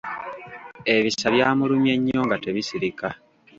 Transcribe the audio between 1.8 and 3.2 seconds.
nnyo nga tebisirika.